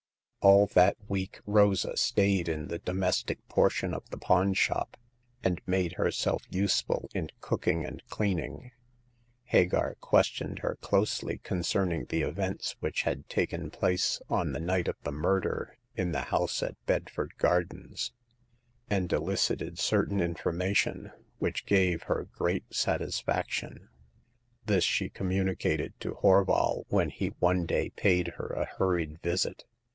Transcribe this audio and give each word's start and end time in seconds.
*' 0.41 0.41
All 0.51 0.65
that 0.73 0.97
week 1.07 1.41
Rosa 1.45 1.95
stayed 1.95 2.49
in 2.49 2.69
the 2.69 2.79
domestic 2.79 3.47
portion 3.47 3.93
of 3.93 4.09
the 4.09 4.17
pawn 4.17 4.55
shop, 4.55 4.97
and 5.43 5.61
made 5.67 5.93
herself 5.93 6.41
use 6.49 6.81
ful 6.81 7.07
in 7.13 7.29
cooking 7.39 7.85
and 7.85 8.01
cleaning. 8.09 8.71
Hagar 9.43 9.97
questioned 10.01 10.57
her 10.63 10.77
closely 10.81 11.37
concerning 11.37 12.05
the 12.05 12.23
events 12.23 12.75
which 12.79 13.03
had 13.03 13.29
taken 13.29 13.69
place 13.69 14.19
on 14.27 14.53
the 14.53 14.59
night 14.59 14.87
of 14.87 14.95
the 15.03 15.11
murder 15.11 15.77
in 15.95 16.11
the 16.11 16.21
house 16.21 16.63
at 16.63 16.83
Bedford 16.87 17.33
Gardens, 17.37 18.11
and 18.89 19.13
elicited 19.13 19.77
certain 19.77 20.19
information 20.19 21.11
which 21.37 21.67
gave 21.67 22.01
her 22.03 22.27
great 22.33 22.73
satisfaction. 22.73 23.89
This 24.65 24.83
she 24.83 25.07
communicated 25.09 25.93
to 25.99 26.15
Horval 26.23 26.85
when 26.89 27.11
he 27.11 27.27
one 27.37 27.67
day 27.67 27.91
paid 27.91 28.29
her 28.37 28.47
a 28.47 28.65
hurried 28.65 29.21
visit. 29.21 29.65